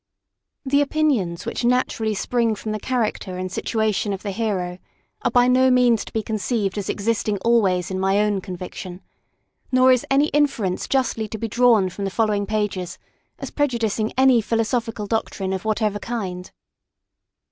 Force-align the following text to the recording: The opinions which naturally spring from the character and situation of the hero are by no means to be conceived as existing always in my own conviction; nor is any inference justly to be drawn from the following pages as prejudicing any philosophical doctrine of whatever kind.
The 0.65 0.81
opinions 0.81 1.45
which 1.45 1.63
naturally 1.63 2.15
spring 2.15 2.55
from 2.55 2.71
the 2.71 2.79
character 2.79 3.37
and 3.37 3.51
situation 3.51 4.13
of 4.13 4.23
the 4.23 4.31
hero 4.31 4.79
are 5.21 5.29
by 5.29 5.47
no 5.47 5.69
means 5.69 6.03
to 6.05 6.11
be 6.11 6.23
conceived 6.23 6.79
as 6.79 6.89
existing 6.89 7.37
always 7.45 7.91
in 7.91 7.99
my 7.99 8.19
own 8.19 8.41
conviction; 8.41 9.03
nor 9.71 9.91
is 9.91 10.03
any 10.09 10.29
inference 10.29 10.87
justly 10.87 11.27
to 11.27 11.37
be 11.37 11.47
drawn 11.47 11.87
from 11.87 12.05
the 12.05 12.09
following 12.09 12.47
pages 12.47 12.97
as 13.37 13.51
prejudicing 13.51 14.11
any 14.17 14.41
philosophical 14.41 15.05
doctrine 15.05 15.53
of 15.53 15.65
whatever 15.65 15.99
kind. 15.99 16.51